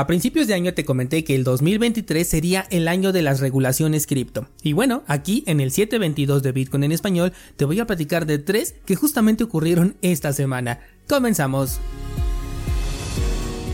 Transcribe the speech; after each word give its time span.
A 0.00 0.06
principios 0.06 0.46
de 0.46 0.54
año 0.54 0.72
te 0.72 0.86
comenté 0.86 1.24
que 1.24 1.34
el 1.34 1.44
2023 1.44 2.26
sería 2.26 2.66
el 2.70 2.88
año 2.88 3.12
de 3.12 3.20
las 3.20 3.38
regulaciones 3.40 4.06
cripto. 4.06 4.48
Y 4.62 4.72
bueno, 4.72 5.02
aquí 5.06 5.44
en 5.46 5.60
el 5.60 5.72
722 5.72 6.42
de 6.42 6.52
Bitcoin 6.52 6.84
en 6.84 6.92
español 6.92 7.34
te 7.56 7.66
voy 7.66 7.80
a 7.80 7.86
platicar 7.86 8.24
de 8.24 8.38
tres 8.38 8.76
que 8.86 8.96
justamente 8.96 9.44
ocurrieron 9.44 9.96
esta 10.00 10.32
semana. 10.32 10.80
Comenzamos. 11.06 11.80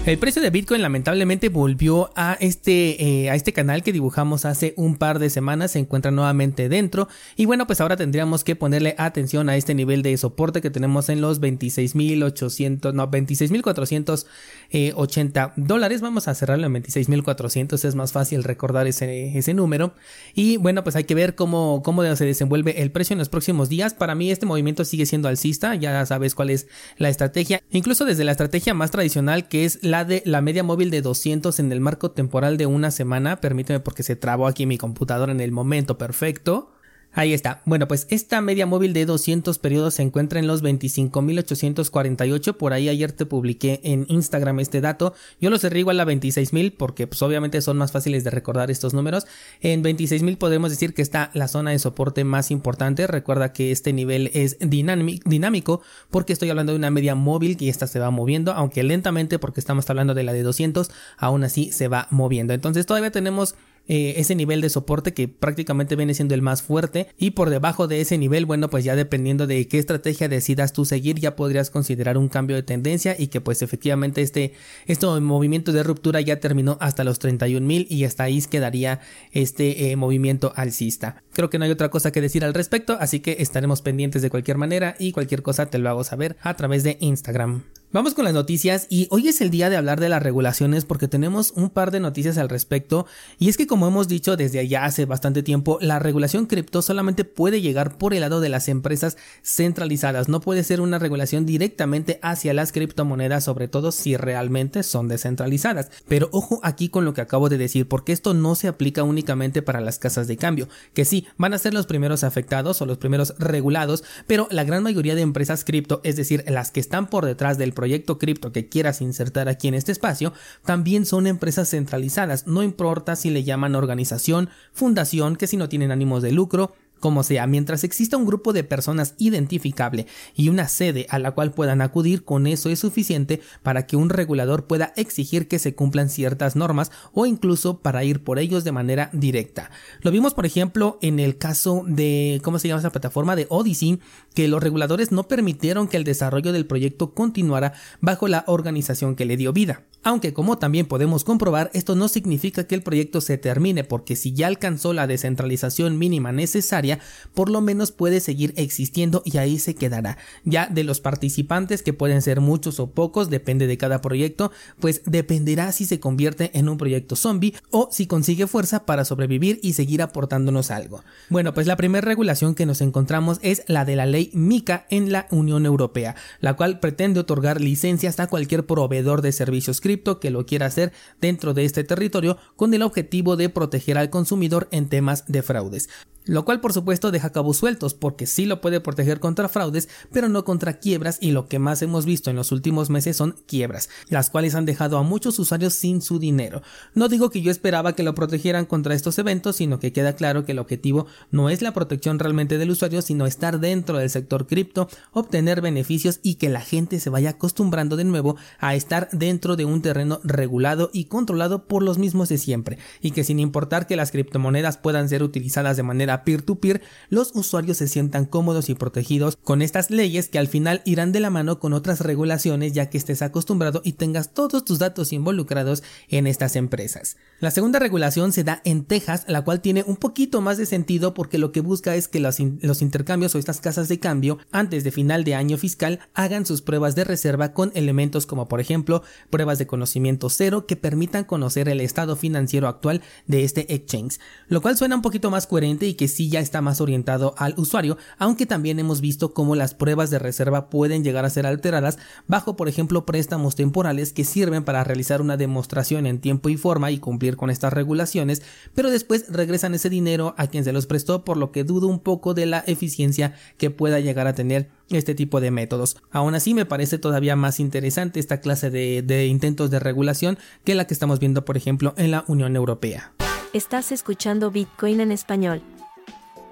El 0.07 0.19
precio 0.19 0.41
de 0.41 0.49
Bitcoin 0.51 0.83
lamentablemente 0.83 1.49
volvió 1.49 2.13
a 2.15 2.37
este, 2.39 3.25
eh, 3.25 3.29
a 3.29 3.35
este 3.35 3.53
canal 3.53 3.83
que 3.83 3.93
dibujamos 3.93 4.45
hace 4.45 4.73
un 4.77 4.99
par 4.99 5.19
de 5.19 5.31
semanas, 5.31 5.73
se 5.73 5.81
encuentra 5.81 6.13
nuevamente 6.13 6.69
dentro. 6.69 7.09
Y 7.35 7.47
bueno 7.47 7.67
pues 7.67 7.81
ahora 7.81 7.97
tendríamos 7.97 8.45
que 8.45 8.55
ponerle 8.55 8.95
atención 8.99 9.49
a 9.49 9.57
este 9.57 9.75
nivel 9.75 10.03
de 10.03 10.17
soporte 10.17 10.63
que 10.63 10.71
tenemos 10.71 11.09
en 11.09 11.21
los 11.21 11.41
26.800, 11.41 12.93
no 12.93 13.11
26.480 13.11 15.55
dólares, 15.57 16.03
vamos 16.03 16.29
a 16.29 16.37
cerrarlo 16.37 16.69
en 16.69 16.75
26.400, 16.75 17.85
es 17.85 17.97
más 17.97 18.13
fácil 18.13 18.45
recordar 18.45 18.87
ese, 18.87 19.37
ese 19.37 19.55
número. 19.55 19.93
Y 20.35 20.57
bueno 20.57 20.85
pues 20.85 20.95
hay 20.95 21.03
que 21.03 21.17
ver 21.17 21.35
cómo, 21.35 21.83
cómo 21.83 22.05
se 22.15 22.25
desenvuelve 22.25 22.81
el 22.81 22.93
precio 22.93 23.15
en 23.15 23.19
los 23.19 23.29
próximos 23.29 23.69
días, 23.69 23.93
para 23.93 24.15
mí 24.15 24.31
este 24.31 24.47
movimiento 24.47 24.85
sigue 24.85 25.05
siendo 25.05 25.27
alcista, 25.27 25.75
ya 25.75 26.07
sabes 26.07 26.37
cuál 26.37 26.51
es 26.51 26.69
la 26.97 27.09
estrategia, 27.09 27.61
incluso 27.73 28.05
desde 28.05 28.23
la 28.23 28.31
estrategia 28.31 28.73
más 28.73 28.93
tradicional 28.93 29.49
que 29.49 29.65
es 29.65 29.81
la 29.83 29.96
de 30.05 30.23
la 30.25 30.41
media 30.41 30.63
móvil 30.63 30.91
de 30.91 31.03
200 31.03 31.59
en 31.59 31.73
el 31.73 31.81
marco 31.81 32.11
temporal 32.11 32.57
de 32.57 32.67
una 32.67 32.91
semana. 32.91 33.41
Permíteme 33.41 33.81
porque 33.81 34.03
se 34.03 34.17
trabó 34.17 34.47
aquí 34.47 34.67
mi 34.67 34.79
computadora 34.79 35.33
en 35.33 35.41
el 35.41 35.53
momento 35.53 35.99
perfecto. 35.99 36.71
Ahí 37.17 37.33
está. 37.33 37.63
Bueno, 37.65 37.89
pues 37.89 38.07
esta 38.11 38.43
media 38.43 38.67
móvil 38.67 38.93
de 38.93 39.07
200 39.07 39.59
periodos 39.59 39.95
se 39.95 40.03
encuentra 40.03 40.39
en 40.39 40.47
los 40.47 40.63
25.848. 40.63 42.59
Por 42.59 42.75
ahí 42.75 42.91
ayer 42.91 43.11
te 43.11 43.25
publiqué 43.25 43.81
en 43.85 44.05
Instagram 44.11 44.61
este 44.61 44.83
dato. 44.83 45.15
Yo 45.41 45.49
lo 45.49 45.59
cerré 45.59 45.79
igual 45.79 45.99
a 45.99 46.05
26.000 46.05 46.75
porque 46.77 47.07
pues 47.07 47.23
obviamente 47.23 47.63
son 47.63 47.79
más 47.79 47.91
fáciles 47.91 48.23
de 48.23 48.29
recordar 48.29 48.71
estos 48.71 48.93
números. 48.93 49.27
En 49.63 49.83
26.000 49.83 50.37
podemos 50.37 50.69
decir 50.69 50.93
que 50.93 51.01
está 51.01 51.31
la 51.33 51.49
zona 51.49 51.71
de 51.71 51.79
soporte 51.79 52.23
más 52.25 52.51
importante. 52.51 53.07
Recuerda 53.07 53.55
que 53.55 53.73
este 53.73 53.95
nivel 53.95 54.31
es 54.35 54.59
dinámico 54.61 55.81
porque 56.11 56.35
estoy 56.35 56.51
hablando 56.51 56.73
de 56.73 56.79
una 56.79 56.91
media 56.91 57.15
móvil 57.15 57.57
y 57.59 57.71
esta 57.71 57.87
se 57.87 57.99
va 57.99 58.11
moviendo, 58.11 58.53
aunque 58.53 58.83
lentamente 58.83 59.39
porque 59.39 59.61
estamos 59.61 59.89
hablando 59.89 60.13
de 60.13 60.23
la 60.23 60.35
de 60.35 60.43
200, 60.43 60.91
aún 61.17 61.45
así 61.45 61.73
se 61.73 61.89
va 61.89 62.09
moviendo. 62.11 62.53
Entonces 62.53 62.85
todavía 62.85 63.11
tenemos 63.11 63.55
eh, 63.89 64.15
ese 64.17 64.35
nivel 64.35 64.61
de 64.61 64.71
soporte 64.71 65.15
que 65.15 65.29
prácticamente 65.29 65.97
viene 65.97 66.15
siendo 66.15 66.35
el 66.35 66.43
más 66.43 66.63
fuerte. 66.63 67.09
Y 67.19 67.33
por 67.33 67.51
debajo 67.51 67.89
de 67.89 68.01
ese 68.01 68.19
nivel 68.19 68.47
bueno 68.47 68.69
pues 68.71 68.85
ya 68.85 68.97
dependiendo 68.97 69.47
de 69.47 69.69
qué 69.69 69.79
estrategia 69.79 70.29
decidas 70.29 70.73
tú 70.73 70.85
seguir 70.85 71.19
ya 71.19 71.37
podrías 71.37 71.71
considerar 71.71 72.19
un 72.19 72.29
cambio 72.29 72.57
de 72.57 72.63
tendencia 72.63 73.17
y 73.19 73.29
que 73.29 73.41
pues 73.41 73.63
efectivamente 73.63 74.23
este, 74.23 74.53
este 74.87 75.07
movimiento 75.07 75.73
de 75.73 75.83
ruptura 75.83 76.21
ya 76.21 76.41
terminó 76.41 76.79
hasta 76.81 77.05
los 77.05 77.19
31 77.19 77.67
mil 77.67 77.87
y 77.91 78.05
hasta 78.05 78.25
ahí 78.25 78.41
quedaría 78.43 79.01
este 79.33 79.91
eh, 79.91 79.97
movimiento 79.97 80.53
alcista. 80.57 81.23
Creo 81.33 81.51
que 81.51 81.59
no 81.59 81.65
hay 81.65 81.71
otra 81.71 81.91
cosa 81.91 82.13
que 82.13 82.21
decir 82.21 82.45
al 82.45 82.55
respecto 82.55 82.97
así 83.01 83.21
que 83.21 83.37
estaremos 83.41 83.83
pendientes 83.83 84.23
de 84.23 84.31
cualquier 84.31 84.59
manera 84.59 84.97
y 84.99 85.13
cualquier 85.13 85.43
cosa 85.43 85.67
te 85.67 85.79
lo 85.79 85.89
hago 85.89 86.05
saber 86.05 86.37
a 86.43 86.55
través 86.55 86.83
de 86.83 86.97
Instagram 87.01 87.63
Vamos 87.97 88.13
con 88.13 88.27
las 88.27 88.35
noticias 88.35 88.87
y 88.91 89.09
hoy 89.11 89.29
es 89.29 89.41
el 89.41 89.49
día 89.49 89.71
de 89.71 89.77
hablar 89.79 90.01
de 90.01 90.11
las 90.11 90.23
regulaciones 90.23 90.85
porque 90.85 91.09
tenemos 91.09 91.53
un 91.57 91.71
par 91.71 91.91
de 91.91 91.99
noticias 91.99 92.37
al 92.37 92.51
respecto 92.51 93.07
y 93.39 93.49
es 93.49 93.57
que 93.57 93.67
como 93.67 93.87
hemos 93.87 94.07
dicho 94.07 94.37
desde 94.37 94.59
allá 94.59 94.85
hace 94.85 95.07
bastante 95.07 95.43
tiempo, 95.43 95.79
la 95.81 95.99
regulación 95.99 96.45
cripto 96.45 96.83
solamente 96.83 97.25
puede 97.25 97.63
llegar 97.63 97.97
por 97.97 98.13
el 98.13 98.21
lado 98.21 98.43
de 98.43 98.51
las 98.51 98.69
empresas 98.69 99.17
centralizadas, 99.43 100.29
no 100.29 100.43
puede 100.43 100.63
ser 100.63 100.83
una 100.83 100.99
regulación 100.99 101.47
directamente 101.47 102.19
hacia 102.21 102.53
las 102.53 102.71
criptomonedas, 102.71 103.45
sobre 103.45 103.67
todo 103.67 103.91
si 103.93 104.19
realmente 104.19 104.83
son 104.83 105.09
descentralizadas. 105.09 105.91
Pero 106.07 106.29
ojo 106.33 106.61
aquí 106.63 106.91
con 106.91 107.07
lo 107.07 107.15
que 107.15 107.23
acabo 107.23 107.49
de 107.49 107.57
decir 107.57 107.89
porque 107.89 108.13
esto 108.13 108.35
no 108.35 108.57
se 108.57 108.69
aplica 108.69 109.05
únicamente 109.05 109.63
para 109.63 109.81
las 109.81 109.99
casas 109.99 110.29
de 110.29 110.37
cambio, 110.37 110.69
que 110.93 111.07
sí, 111.07 111.27
van 111.39 111.55
a 111.55 111.59
ser 111.59 111.73
los 111.73 111.87
primeros 111.87 112.25
afectados 112.25 112.83
o 112.83 112.85
los 112.85 112.99
primeros 112.99 113.35
regulados, 113.39 114.05
pero 114.27 114.49
la 114.51 114.65
gran 114.65 114.83
mayoría 114.83 115.15
de 115.15 115.23
empresas 115.23 115.65
cripto, 115.65 116.03
es 116.05 116.17
decir, 116.17 116.45
las 116.47 116.71
que 116.71 116.81
están 116.81 117.07
por 117.07 117.25
detrás 117.25 117.57
del 117.57 117.73
proyecto 117.73 117.86
proyecto 117.87 118.19
cripto 118.19 118.51
que 118.51 118.69
quieras 118.69 119.01
insertar 119.01 119.49
aquí 119.49 119.69
en 119.69 119.75
este 119.75 119.93
espacio 119.93 120.33
también 120.65 121.07
son 121.07 121.29
empresas 121.29 121.71
centralizadas, 121.71 122.49
no 122.49 122.65
importa 122.65 123.15
si 123.15 123.31
le 123.31 123.45
llaman 123.45 123.77
organización, 123.77 124.51
fundación, 124.73 125.37
que 125.37 125.47
si 125.47 125.57
no 125.57 125.69
tienen 125.69 125.93
ánimos 125.93 126.21
de 126.21 126.33
lucro, 126.33 126.75
como 127.01 127.23
sea, 127.23 127.47
mientras 127.47 127.85
exista 127.85 128.17
un 128.17 128.27
grupo 128.27 128.53
de 128.53 128.65
personas 128.65 129.15
identificable 129.19 130.07
y 130.35 130.49
una 130.49 130.69
sede 130.69 131.07
a 131.11 131.19
la 131.19 131.33
cual 131.33 131.53
puedan 131.53 131.83
acudir, 131.83 132.25
con 132.25 132.47
eso 132.47 132.71
es 132.71 132.81
suficiente 132.81 133.41
para 133.63 133.87
que 133.87 133.97
un 133.97 134.11
regulador 134.11 134.67
pueda 134.67 134.93
exigir 134.97 135.49
que 135.49 135.59
se 135.59 135.75
cumplan 135.75 136.09
ciertas 136.09 136.57
normas 136.57 136.91
o 137.13 137.27
incluso 137.27 137.81
para 137.81 138.05
ir 138.05 138.25
por 138.25 138.39
ellos 138.39 138.65
de 138.65 138.73
manera 138.73 139.11
directa. 139.13 139.71
Lo 140.01 140.11
vimos, 140.11 140.35
por 140.35 140.47
ejemplo, 140.47 140.99
en 141.03 141.21
el 141.21 141.39
caso 141.39 141.85
de, 141.87 142.41
¿cómo 142.43 142.59
se 142.59 142.69
llama 142.69 142.81
esa 142.81 142.91
plataforma? 142.91 143.37
De 143.37 143.47
Odyssey, 143.51 144.01
que 144.35 144.49
los 144.49 144.63
reguladores 144.63 145.13
no 145.13 145.29
permitieron 145.29 145.89
que 145.89 145.97
el 145.97 146.05
desarrollo 146.05 146.53
del 146.53 146.67
proyecto 146.67 147.15
continuara 147.15 147.75
bajo 148.01 148.29
la 148.29 148.45
organización 148.47 149.17
que 149.17 149.27
le 149.27 149.37
dio 149.37 149.53
vida. 149.53 149.83
Aunque 150.03 150.33
como 150.33 150.57
también 150.59 150.87
podemos 150.87 151.25
comprobar, 151.25 151.69
esto 151.75 151.97
no 151.97 152.07
significa 152.07 152.65
que 152.69 152.77
el 152.77 152.83
proyecto 152.85 153.21
se 153.21 153.39
termine 153.39 153.83
porque 153.83 154.15
si 154.15 154.33
ya 154.33 154.47
alcanzó 154.47 154.93
la 154.93 155.09
descentralización 155.09 155.99
mínima 155.99 156.31
necesaria, 156.31 156.86
por 157.35 157.51
lo 157.51 157.61
menos 157.61 157.93
puede 157.93 158.21
seguir 158.21 158.53
existiendo 158.57 159.23
y 159.25 159.39
ahí 159.39 159.59
se 159.59 159.75
quedará. 159.75 160.19
Ya 160.45 160.67
de 160.67 160.85
los 160.85 161.01
participantes, 161.01 161.83
que 161.83 161.93
pueden 161.93 162.23
ser 162.23 162.41
muchos 162.41 162.81
o 162.81 162.91
pocos, 162.91 163.31
depende 163.31 163.67
de 163.67 163.79
cada 163.79 164.01
proyecto, 164.01 164.53
pues 164.81 165.03
dependerá 165.07 165.73
si 165.73 165.85
se 165.85 166.01
convierte 166.01 166.51
en 166.59 166.69
un 166.69 166.79
proyecto 166.79 167.17
zombie 167.17 167.55
o 167.71 167.89
si 167.91 168.07
consigue 168.07 168.47
fuerza 168.47 168.87
para 168.87 169.05
sobrevivir 169.05 169.59
y 169.63 169.73
seguir 169.73 170.03
aportándonos 170.03 170.71
algo. 170.71 171.03
Bueno, 171.29 171.55
pues 171.55 171.67
la 171.67 171.77
primera 171.77 172.05
regulación 172.07 172.55
que 172.55 172.67
nos 172.67 172.81
encontramos 172.81 173.39
es 173.43 173.63
la 173.67 173.85
de 173.85 173.97
la 173.97 174.07
ley 174.07 174.31
MICA 174.33 174.87
en 174.91 175.13
la 175.13 175.27
Unión 175.31 175.67
Europea, 175.67 176.17
la 176.41 176.55
cual 176.55 176.81
pretende 176.81 177.21
otorgar 177.21 177.61
licencias 177.61 178.21
a 178.21 178.27
cualquier 178.27 178.67
proveedor 178.67 179.23
de 179.23 179.33
servicios 179.33 179.81
cripto 179.81 180.21
que 180.21 180.31
lo 180.31 180.47
quiera 180.47 180.67
hacer 180.67 180.93
dentro 181.21 181.55
de 181.55 181.65
este 181.65 181.85
territorio 181.85 182.39
con 182.57 182.75
el 182.75 182.83
objetivo 182.83 183.37
de 183.37 183.49
proteger 183.49 183.99
al 183.99 184.11
consumidor 184.11 184.69
en 184.71 184.89
temas 184.89 185.25
de 185.27 185.43
fraudes 185.43 185.89
lo 186.27 186.45
cual 186.45 186.61
por 186.61 186.73
supuesto 186.73 187.11
deja 187.11 187.31
cabos 187.31 187.57
sueltos 187.57 187.95
porque 187.95 188.27
sí 188.27 188.45
lo 188.45 188.61
puede 188.61 188.81
proteger 188.81 189.21
contra 189.21 189.49
fraudes, 189.49 189.89
pero 190.13 190.29
no 190.29 190.45
contra 190.45 190.79
quiebras 190.79 191.19
y 191.21 191.31
lo 191.31 191.49
que 191.49 191.59
más 191.59 191.83
hemos 191.83 192.05
visto 192.05 192.31
en 192.31 192.37
los 192.37 192.53
últimos 192.53 192.91
meses 192.91 193.17
son 193.17 193.37
quiebras, 193.47 193.89
las 194.09 194.31
cuales 194.31 194.55
han 194.55 194.67
dejado 194.67 194.99
a 194.99 195.03
muchos 195.03 195.39
usuarios 195.39 195.75
sin 195.75 196.03
su 196.03 196.19
dinero. 196.19 196.63
No 196.95 197.09
digo 197.09 197.31
que 197.31 197.43
yo 197.43 197.51
esperaba 197.51 197.95
que 197.95 198.03
lo 198.03 198.15
protegieran 198.15 198.67
contra 198.67 198.95
estos 198.95 199.19
eventos, 199.19 199.57
sino 199.57 199.79
que 199.79 199.93
queda 199.93 200.15
claro 200.15 200.45
que 200.45 200.53
el 200.53 200.59
objetivo 200.59 201.07
no 201.31 201.49
es 201.49 201.63
la 201.63 201.73
protección 201.73 202.19
realmente 202.19 202.59
del 202.59 202.71
usuario, 202.71 203.03
sino 203.03 203.27
estar 203.27 203.61
dentro 203.61 203.99
del 203.99 204.11
sector 204.11 204.47
cripto, 204.47 204.89
obtener 205.13 205.61
beneficios 205.61 206.21
y 206.23 206.35
que 206.35 206.49
la 206.49 206.61
gente 206.61 207.01
se 207.01 207.11
vaya 207.11 207.31
acostumbrando 207.31 207.97
de 207.97 208.05
nuevo 208.05 208.37
a 208.59 208.75
estar 208.75 209.09
dentro 209.13 209.57
de 209.57 209.65
un 209.65 209.83
terreno 209.83 210.21
regulado 210.25 210.91
y 210.93 211.05
controlado 211.05 211.67
por 211.67 211.83
los 211.83 211.99
mismos 211.99 212.29
de 212.29 212.39
siempre, 212.39 212.79
y 213.01 213.13
que 213.13 213.25
sin 213.25 213.41
importar 213.41 213.87
que 213.87 213.97
las 213.97 214.11
criptomonedas 214.11 214.79
puedan 214.79 215.09
ser 215.09 215.23
utilizadas 215.23 215.77
de 215.77 215.83
manera 215.83 216.16
peer-to-peer, 216.25 216.83
los 217.09 217.33
usuarios 217.35 217.79
se 217.79 217.89
sientan 217.89 218.25
cómodos 218.25 218.69
y 218.69 218.75
protegidos 218.75 219.37
con 219.43 219.63
estas 219.63 219.91
leyes 219.91 220.29
que 220.29 220.39
al 220.39 220.49
final 220.49 220.83
irán 220.85 221.13
de 221.13 221.21
la 221.21 221.31
mano 221.31 221.59
con 221.59 221.73
otras 221.73 222.01
regulaciones 222.01 222.73
ya 222.73 222.91
que 222.91 222.99
estés 222.99 223.23
acostumbrado 223.23 223.83
y 223.85 223.93
tengas 223.93 224.33
todos 224.33 224.65
tus 224.65 224.79
datos 224.79 225.13
involucrados 225.13 225.83
en 226.09 226.27
estas 226.27 226.57
empresas. 226.57 227.17
La 227.41 227.51
segunda 227.51 227.79
regulación 227.79 228.33
se 228.33 228.45
da 228.45 228.63
en 228.65 228.85
Texas, 228.85 229.25
la 229.29 229.43
cual 229.43 229.61
tiene 229.61 229.85
un 229.87 229.97
poquito 229.97 230.41
más 230.41 230.59
de 230.59 230.67
sentido 230.67 231.15
porque 231.15 231.39
lo 231.39 231.53
que 231.53 231.61
busca 231.61 231.95
es 231.95 232.09
que 232.09 232.21
los, 232.21 232.39
los 232.61 232.83
intercambios 232.83 233.35
o 233.35 233.39
estas 233.39 233.61
casas 233.61 233.89
de 233.89 234.01
cambio 234.01 234.39
antes 234.53 234.85
de 234.85 234.91
final 234.91 235.25
de 235.25 235.35
año 235.35 235.59
fiscal 235.59 236.01
hagan 236.15 236.47
sus 236.47 236.63
pruebas 236.63 236.95
de 236.95 237.05
reserva 237.05 237.53
con 237.53 237.73
elementos 237.75 238.27
como 238.27 238.49
por 238.49 238.61
ejemplo 238.61 239.03
pruebas 239.31 239.59
de 239.59 239.67
conocimiento 239.67 240.31
cero 240.31 240.67
que 240.67 240.77
permitan 240.77 241.25
conocer 241.25 241.69
el 241.69 241.81
estado 241.81 242.17
financiero 242.17 242.69
actual 242.69 243.03
de 243.27 243.45
este 243.45 243.75
exchange, 243.75 244.19
lo 244.49 244.63
cual 244.63 244.77
suena 244.77 244.97
un 244.97 245.03
poquito 245.03 245.31
más 245.31 245.47
coherente 245.47 245.87
y 245.87 245.95
que 245.95 246.06
sí 246.09 246.29
ya 246.29 246.41
está 246.41 246.61
más 246.61 246.81
orientado 246.81 247.35
al 247.39 247.55
usuario, 247.57 247.97
aunque 248.19 248.47
también 248.47 248.79
hemos 248.79 249.01
visto 249.01 249.33
cómo 249.33 249.57
las 249.57 249.75
pruebas 249.75 250.11
de 250.11 250.19
reserva 250.19 250.71
pueden 250.71 251.05
llegar 251.05 251.25
a 251.25 251.31
ser 251.31 251.47
alteradas 251.47 251.99
bajo, 252.27 252.57
por 252.57 252.69
ejemplo, 252.69 253.07
préstamos 253.07 253.57
temporales 253.57 254.13
que 254.13 254.25
sirven 254.25 254.65
para 254.65 254.85
realizar 254.85 255.21
una 255.21 255.37
demostración 255.37 256.07
en 256.07 256.21
tiempo 256.21 256.49
y 256.49 256.57
forma 256.57 256.91
y 256.91 256.99
cumplir 256.99 257.37
con 257.37 257.51
estas 257.51 257.73
regulaciones, 257.73 258.43
pero 258.75 258.91
después 258.91 259.27
regresan 259.29 259.75
ese 259.75 259.91
dinero 259.91 260.35
a 260.37 260.47
quien 260.47 260.65
se 260.65 260.73
los 260.73 260.87
prestó, 260.87 261.25
por 261.25 261.37
lo 261.37 261.53
que 261.53 261.65
dudo 261.65 261.89
un 261.89 262.01
poco 262.01 262.35
de 262.35 262.47
la 262.47 262.65
eficiencia 262.67 263.35
que 263.59 263.71
pueda 263.71 264.01
llegar 264.01 264.27
a 264.27 264.35
tener 264.35 264.69
este 264.91 265.15
tipo 265.15 265.41
de 265.41 265.51
métodos. 265.51 265.97
Aún 266.11 266.35
así 266.35 266.55
me 266.55 266.67
parece 266.67 266.99
todavía 266.99 267.37
más 267.37 267.61
interesante 267.61 268.21
esta 268.21 268.41
clase 268.41 268.71
de, 268.71 269.03
de 269.03 269.27
intentos 269.27 269.71
de 269.71 269.81
regulación 269.81 270.39
que 270.65 270.75
la 270.75 270.87
que 270.87 270.95
estamos 270.95 271.19
viendo 271.19 271.45
por 271.45 271.57
ejemplo 271.57 271.95
en 271.97 272.11
la 272.11 272.25
Unión 272.29 272.57
Europea. 272.57 273.13
Estás 273.53 273.93
escuchando 273.93 274.51
Bitcoin 274.51 275.01
en 275.01 275.13
español. 275.13 275.63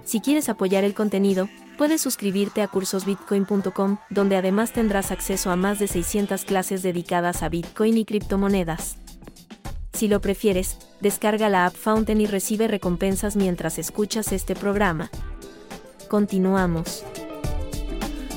Si 0.04 0.20
quieres 0.20 0.48
apoyar 0.48 0.84
el 0.84 0.94
contenido, 0.94 1.48
puedes 1.78 2.02
suscribirte 2.02 2.62
a 2.62 2.68
cursosbitcoin.com, 2.68 3.98
donde 4.10 4.36
además 4.36 4.72
tendrás 4.72 5.10
acceso 5.10 5.50
a 5.50 5.56
más 5.56 5.78
de 5.78 5.88
600 5.88 6.44
clases 6.44 6.82
dedicadas 6.82 7.42
a 7.42 7.48
Bitcoin 7.48 7.96
y 7.96 8.04
criptomonedas. 8.04 8.98
Si 9.94 10.08
lo 10.08 10.20
prefieres, 10.20 10.76
descarga 11.00 11.48
la 11.48 11.66
app 11.66 11.74
Fountain 11.74 12.20
y 12.20 12.26
recibe 12.26 12.68
recompensas 12.68 13.36
mientras 13.36 13.78
escuchas 13.78 14.32
este 14.32 14.54
programa. 14.54 15.10
Continuamos. 16.08 17.04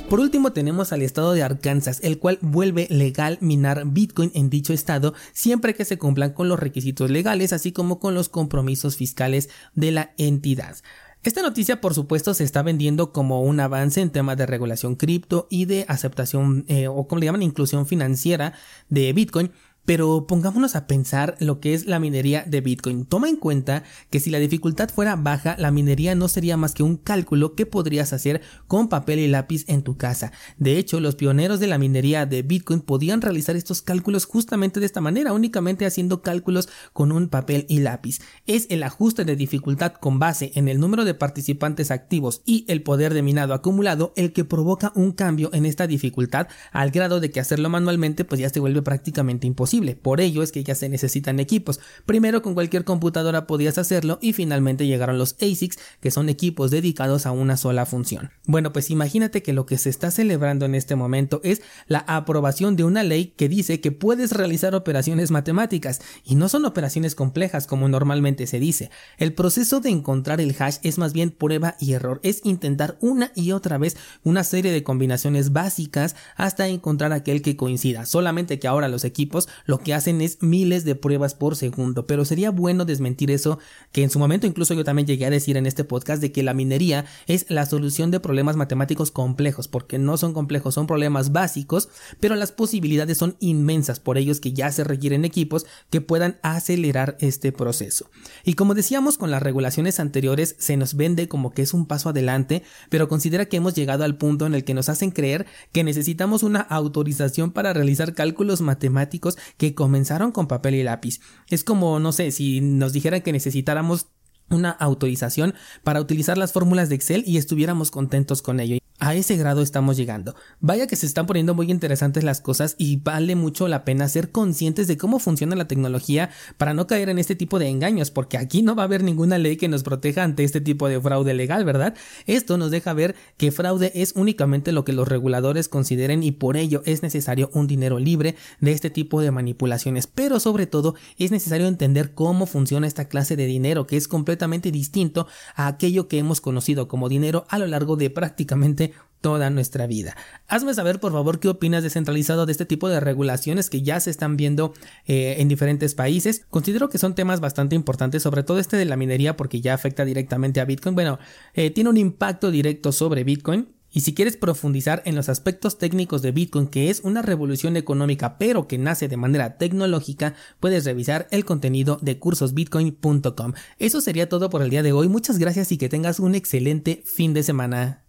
Por 0.10 0.22
último 0.22 0.54
tenemos 0.54 0.94
al 0.94 1.02
estado 1.02 1.34
de 1.34 1.44
Arkansas, 1.44 2.00
el 2.02 2.18
cual 2.18 2.40
vuelve 2.42 2.88
legal 2.90 3.38
minar 3.42 3.84
Bitcoin 3.88 4.32
en 4.36 4.50
dicho 4.50 4.72
estado 4.72 5.14
siempre 5.34 5.74
que 5.74 5.84
se 5.84 5.98
cumplan 5.98 6.32
con 6.32 6.48
los 6.48 6.60
requisitos 6.60 7.12
legales, 7.12 7.52
así 7.52 7.74
como 7.74 8.00
con 8.00 8.16
los 8.16 8.30
compromisos 8.30 8.96
fiscales 8.96 9.50
de 9.76 9.92
la 9.92 10.14
entidad. 10.18 10.78
Esta 11.28 11.42
noticia, 11.42 11.82
por 11.82 11.94
supuesto, 11.94 12.34
se 12.34 12.46
está 12.46 12.64
vendiendo 12.64 13.12
como 13.12 13.42
un 13.42 13.60
avance 13.60 14.00
en 14.00 14.12
temas 14.12 14.38
de 14.38 14.46
regulación 14.46 14.96
cripto 14.96 15.46
y 15.50 15.66
de 15.66 15.84
aceptación 15.90 16.64
eh, 16.70 16.88
o 16.88 17.06
como 17.06 17.20
le 17.20 17.26
llaman 17.26 17.44
inclusión 17.44 17.86
financiera 17.86 18.54
de 18.88 19.12
Bitcoin, 19.12 19.52
pero 19.88 20.28
pongámonos 20.28 20.76
a 20.76 20.86
pensar 20.86 21.38
lo 21.40 21.62
que 21.62 21.74
es 21.74 21.86
la 21.86 21.98
minería 21.98 22.44
de 22.46 22.60
Bitcoin. 22.60 23.06
Toma 23.06 23.30
en 23.30 23.38
cuenta 23.38 23.84
que 24.10 24.20
si 24.20 24.30
la 24.30 24.38
dificultad 24.38 24.90
fuera 24.90 25.16
baja, 25.16 25.56
la 25.58 25.72
minería 25.72 26.14
no 26.14 26.28
sería 26.28 26.58
más 26.58 26.74
que 26.74 26.84
un 26.84 26.98
cálculo 26.98 27.56
que 27.56 27.66
podrías 27.66 28.12
hacer 28.12 28.42
con 28.68 28.90
papel 28.90 29.20
y 29.20 29.30
lápiz 29.30 29.64
en 29.70 29.84
tu 29.84 29.96
casa. 29.96 30.34
De 30.58 30.78
hecho, 30.78 31.00
los 31.00 31.16
pioneros 31.16 31.62
de 31.62 31.68
la 31.68 31.78
minería 31.78 32.26
de 32.26 32.42
Bitcoin 32.42 32.82
podían 32.82 33.22
realizar 33.22 33.56
estos 33.56 33.82
cálculos 33.82 34.26
justamente 34.26 34.82
de 34.82 34.86
esta 34.86 35.00
manera, 35.00 35.32
únicamente 35.32 35.86
haciendo 35.86 36.22
cálculos 36.22 36.68
con 36.92 37.14
un 37.14 37.30
papel 37.30 37.66
y 37.70 37.80
lápiz. 37.80 38.20
Es 38.46 38.68
el 38.70 38.84
ajuste 38.84 39.24
de 39.24 39.38
dificultad 39.38 39.94
con 39.94 40.20
base 40.20 40.52
en 40.56 40.68
el 40.68 40.82
número 40.82 41.06
de 41.06 41.14
participantes 41.14 41.92
activos 41.92 42.42
y 42.44 42.66
el 42.68 42.84
poder 42.84 43.14
de 43.14 43.22
minado 43.22 43.54
acumulado 43.54 44.12
el 44.18 44.34
que 44.34 44.44
provoca 44.44 44.92
un 44.96 45.14
cambio 45.14 45.50
en 45.54 45.66
esta 45.66 45.88
dificultad 45.88 46.50
al 46.74 46.92
grado 46.92 47.22
de 47.22 47.32
que 47.32 47.40
hacerlo 47.40 47.70
manualmente 47.70 48.26
pues 48.26 48.42
ya 48.42 48.50
se 48.50 48.60
vuelve 48.60 48.82
prácticamente 48.82 49.48
imposible. 49.48 49.77
Por 49.78 50.22
ello 50.22 50.44
es 50.44 50.52
que 50.52 50.64
ya 50.64 50.76
se 50.76 50.90
necesitan 50.90 51.40
equipos. 51.40 51.80
Primero 52.06 52.42
con 52.42 52.54
cualquier 52.54 52.84
computadora 52.84 53.46
podías 53.46 53.78
hacerlo 53.78 54.18
y 54.22 54.34
finalmente 54.34 54.88
llegaron 54.88 55.18
los 55.18 55.36
ASICs, 55.36 55.78
que 56.02 56.12
son 56.12 56.30
equipos 56.30 56.72
dedicados 56.72 57.26
a 57.26 57.32
una 57.32 57.58
sola 57.58 57.86
función. 57.86 58.32
Bueno, 58.46 58.74
pues 58.74 58.90
imagínate 58.90 59.44
que 59.44 59.54
lo 59.54 59.66
que 59.66 59.78
se 59.78 59.90
está 59.90 60.10
celebrando 60.10 60.66
en 60.66 60.76
este 60.76 60.96
momento 60.96 61.42
es 61.44 61.62
la 61.88 62.00
aprobación 62.00 62.76
de 62.76 62.84
una 62.84 63.04
ley 63.04 63.34
que 63.38 63.50
dice 63.50 63.80
que 63.82 63.92
puedes 63.92 64.32
realizar 64.32 64.74
operaciones 64.74 65.32
matemáticas 65.32 66.02
y 66.26 66.36
no 66.36 66.50
son 66.50 66.66
operaciones 66.66 67.14
complejas 67.14 67.68
como 67.68 67.88
normalmente 67.88 68.48
se 68.48 68.60
dice. 68.60 68.90
El 69.18 69.34
proceso 69.34 69.80
de 69.80 69.90
encontrar 69.90 70.42
el 70.42 70.56
hash 70.58 70.78
es 70.84 70.98
más 70.98 71.14
bien 71.14 71.30
prueba 71.30 71.76
y 71.80 71.94
error, 71.94 72.20
es 72.24 72.42
intentar 72.44 72.98
una 73.02 73.32
y 73.36 73.52
otra 73.52 73.78
vez 73.78 73.98
una 74.24 74.44
serie 74.44 74.72
de 74.72 74.84
combinaciones 74.84 75.54
básicas 75.54 76.16
hasta 76.36 76.68
encontrar 76.68 77.14
aquel 77.14 77.42
que 77.42 77.56
coincida. 77.56 78.06
Solamente 78.06 78.60
que 78.60 78.68
ahora 78.68 78.88
los 78.88 79.04
equipos 79.04 79.48
lo 79.68 79.80
que 79.80 79.94
hacen 79.94 80.22
es 80.22 80.42
miles 80.42 80.84
de 80.84 80.96
pruebas 80.96 81.36
por 81.36 81.56
segundo, 81.56 82.08
pero 82.08 82.26
sería 82.26 82.50
bueno 82.50 82.86
desmentir 82.86 83.30
eso 83.30 83.60
que 83.92 84.02
en 84.02 84.10
su 84.10 84.18
momento 84.18 84.48
incluso 84.48 84.74
yo 84.74 84.84
también 84.84 85.06
llegué 85.06 85.26
a 85.26 85.30
decir 85.30 85.58
en 85.58 85.68
este 85.68 85.84
podcast 85.84 86.22
de 86.22 86.32
que 86.32 86.42
la 86.42 86.56
minería 86.56 87.06
es 87.28 87.46
la 87.50 87.66
solución 87.66 88.10
de 88.10 88.20
problemas 88.20 88.56
matemáticos 88.56 89.12
complejos, 89.12 89.68
porque 89.68 90.00
no 90.00 90.18
son 90.18 90.34
complejos, 90.34 90.74
son 90.74 90.88
problemas 90.88 91.32
básicos, 91.32 91.90
pero 92.20 92.36
las 92.36 92.52
posibilidades 92.52 93.18
son 93.18 93.36
inmensas, 93.40 94.00
por 94.00 94.18
ellos 94.18 94.40
que 94.40 94.54
ya 94.54 94.72
se 94.72 94.84
requieren 94.84 95.26
equipos 95.26 95.66
que 95.90 96.02
puedan 96.02 96.40
acelerar 96.42 97.18
este 97.20 97.52
proceso. 97.52 98.10
Y 98.44 98.54
como 98.54 98.74
decíamos 98.74 99.18
con 99.18 99.32
las 99.32 99.44
regulaciones 99.44 100.00
anteriores, 100.00 100.56
se 100.60 100.78
nos 100.78 100.96
vende 100.96 101.28
como 101.28 101.52
que 101.52 101.62
es 101.62 101.74
un 101.74 101.86
paso 101.86 102.10
adelante, 102.10 102.64
pero 102.90 103.10
considera 103.10 103.46
que 103.46 103.58
hemos 103.58 103.76
llegado 103.76 104.06
al 104.06 104.18
punto 104.18 104.46
en 104.46 104.56
el 104.56 104.64
que 104.64 104.74
nos 104.74 104.88
hacen 104.88 105.12
creer 105.12 105.46
que 105.74 105.84
necesitamos 105.84 106.44
una 106.44 106.62
autorización 106.62 107.52
para 107.52 107.74
realizar 107.74 108.14
cálculos 108.14 108.62
matemáticos 108.62 109.38
que 109.58 109.76
comenzaron 109.76 110.32
con 110.32 110.48
papel 110.48 110.76
y 110.76 110.84
lápiz. 110.84 111.20
Es 111.50 111.64
como, 111.64 112.00
no 112.00 112.12
sé, 112.12 112.32
si 112.32 112.62
nos 112.62 112.94
dijeran 112.94 113.22
que 113.22 113.32
necesitáramos 113.32 114.08
una 114.50 114.72
autorización 114.72 115.54
para 115.84 116.02
utilizar 116.02 116.38
las 116.38 116.54
fórmulas 116.54 116.90
de 116.90 116.96
Excel 116.96 117.24
y 117.26 117.38
estuviéramos 117.38 117.92
contentos 117.92 118.42
con 118.42 118.60
ello. 118.60 118.78
A 119.00 119.14
ese 119.14 119.38
grado 119.38 119.62
estamos 119.62 119.96
llegando. 119.96 120.34
Vaya 120.60 120.88
que 120.88 120.96
se 120.96 121.06
están 121.06 121.28
poniendo 121.28 121.54
muy 121.54 121.70
interesantes 121.70 122.24
las 122.24 122.42
cosas 122.42 122.74
y 122.80 122.96
vale 122.98 123.36
mucho 123.36 123.68
la 123.68 123.86
pena 123.86 124.10
ser 124.10 124.32
conscientes 124.32 124.88
de 124.88 124.98
cómo 124.98 125.20
funciona 125.20 125.56
la 125.56 125.68
tecnología 125.68 126.32
para 126.58 126.74
no 126.74 126.88
caer 126.88 127.10
en 127.10 127.20
este 127.20 127.36
tipo 127.36 127.60
de 127.60 127.68
engaños, 127.68 128.10
porque 128.10 128.40
aquí 128.40 128.64
no 128.64 128.76
va 128.76 128.82
a 128.82 128.86
haber 128.86 129.04
ninguna 129.04 129.38
ley 129.38 129.56
que 129.56 129.68
nos 129.68 129.84
proteja 129.84 130.24
ante 130.24 130.44
este 130.44 130.62
tipo 130.62 130.88
de 130.90 131.00
fraude 131.00 131.36
legal, 131.36 131.64
¿verdad? 131.64 131.94
Esto 132.26 132.58
nos 132.58 132.72
deja 132.72 132.92
ver 132.94 133.16
que 133.38 133.52
fraude 133.52 133.92
es 133.94 134.14
únicamente 134.16 134.72
lo 134.72 134.84
que 134.84 134.94
los 134.94 135.08
reguladores 135.08 135.70
consideren 135.70 136.24
y 136.24 136.32
por 136.32 136.58
ello 136.58 136.82
es 136.86 137.04
necesario 137.04 137.52
un 137.54 137.68
dinero 137.68 138.00
libre 138.00 138.36
de 138.62 138.72
este 138.72 138.90
tipo 138.90 139.22
de 139.22 139.30
manipulaciones, 139.30 140.08
pero 140.08 140.40
sobre 140.40 140.66
todo 140.66 140.96
es 141.20 141.30
necesario 141.30 141.68
entender 141.68 142.16
cómo 142.16 142.48
funciona 142.48 142.88
esta 142.88 143.08
clase 143.08 143.36
de 143.36 143.46
dinero 143.46 143.86
que 143.86 143.96
es 143.96 144.08
completamente 144.08 144.72
distinto 144.72 145.28
a 145.56 145.68
aquello 145.68 146.08
que 146.08 146.18
hemos 146.18 146.42
conocido 146.42 146.88
como 146.88 147.10
dinero 147.10 147.46
a 147.50 147.60
lo 147.60 147.68
largo 147.68 147.96
de 147.96 148.10
prácticamente 148.10 148.87
toda 149.22 149.50
nuestra 149.50 149.88
vida. 149.88 150.16
Hazme 150.48 150.74
saber 150.74 151.00
por 151.00 151.12
favor 151.12 151.40
qué 151.40 151.50
opinas 151.50 151.84
descentralizado 151.84 152.46
de 152.46 152.52
este 152.52 152.66
tipo 152.66 152.90
de 152.90 153.00
regulaciones 153.00 153.70
que 153.70 153.82
ya 153.82 154.00
se 154.00 154.10
están 154.10 154.38
viendo 154.38 154.74
eh, 155.06 155.36
en 155.40 155.48
diferentes 155.48 155.96
países. 155.96 156.46
Considero 156.50 156.90
que 156.90 156.98
son 156.98 157.16
temas 157.16 157.40
bastante 157.40 157.76
importantes, 157.76 158.24
sobre 158.24 158.44
todo 158.44 158.60
este 158.60 158.78
de 158.78 158.86
la 158.86 158.96
minería 158.96 159.36
porque 159.36 159.62
ya 159.62 159.74
afecta 159.74 160.06
directamente 160.06 160.62
a 160.62 160.66
Bitcoin. 160.66 160.96
Bueno, 160.96 161.20
eh, 161.54 161.72
tiene 161.72 161.90
un 161.90 161.98
impacto 161.98 162.52
directo 162.52 162.92
sobre 162.92 163.24
Bitcoin. 163.24 163.70
Y 163.90 164.02
si 164.02 164.14
quieres 164.14 164.36
profundizar 164.36 165.02
en 165.06 165.16
los 165.16 165.30
aspectos 165.30 165.78
técnicos 165.78 166.22
de 166.22 166.32
Bitcoin, 166.32 166.68
que 166.68 166.90
es 166.90 167.00
una 167.00 167.22
revolución 167.22 167.78
económica 167.78 168.38
pero 168.38 168.68
que 168.68 168.78
nace 168.78 169.08
de 169.08 169.18
manera 169.18 169.58
tecnológica, 169.58 170.36
puedes 170.60 170.84
revisar 170.86 171.28
el 171.32 171.46
contenido 171.46 171.98
de 172.02 172.20
cursosbitcoin.com. 172.20 173.54
Eso 173.80 174.02
sería 174.02 174.30
todo 174.30 174.50
por 174.50 174.62
el 174.62 174.70
día 174.70 174.84
de 174.84 174.92
hoy. 174.92 175.08
Muchas 175.08 175.40
gracias 175.40 175.72
y 175.72 175.78
que 175.78 175.90
tengas 175.90 176.20
un 176.20 176.36
excelente 176.36 177.02
fin 177.06 177.34
de 177.34 177.44
semana. 177.44 178.07